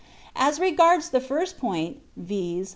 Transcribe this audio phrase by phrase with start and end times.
[0.35, 2.69] As regards the first point, viz.